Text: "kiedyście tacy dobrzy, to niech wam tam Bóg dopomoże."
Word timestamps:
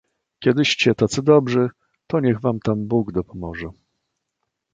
"kiedyście 0.39 0.95
tacy 0.95 1.21
dobrzy, 1.21 1.69
to 2.07 2.19
niech 2.19 2.39
wam 2.41 2.59
tam 2.59 2.85
Bóg 2.87 3.11
dopomoże." 3.11 3.69